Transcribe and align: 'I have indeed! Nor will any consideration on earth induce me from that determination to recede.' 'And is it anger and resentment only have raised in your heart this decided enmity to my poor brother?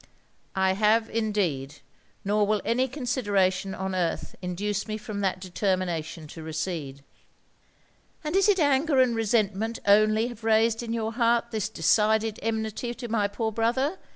'I 0.55 0.73
have 0.73 1.11
indeed! 1.11 1.75
Nor 2.25 2.47
will 2.47 2.59
any 2.65 2.87
consideration 2.87 3.75
on 3.75 3.93
earth 3.93 4.35
induce 4.41 4.87
me 4.87 4.97
from 4.97 5.19
that 5.21 5.39
determination 5.39 6.25
to 6.29 6.41
recede.' 6.41 7.03
'And 8.23 8.35
is 8.35 8.49
it 8.49 8.59
anger 8.59 8.99
and 8.99 9.15
resentment 9.15 9.77
only 9.85 10.25
have 10.29 10.43
raised 10.43 10.81
in 10.81 10.91
your 10.91 11.11
heart 11.13 11.51
this 11.51 11.69
decided 11.69 12.39
enmity 12.41 12.95
to 12.95 13.07
my 13.09 13.27
poor 13.27 13.51
brother? 13.51 13.99